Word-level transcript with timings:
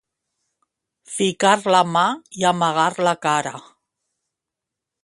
Ficar 1.17 1.51
la 1.75 1.83
mà 1.97 2.07
i 2.41 2.49
amagar 2.53 2.89
la 3.11 3.17
cara. 3.29 3.55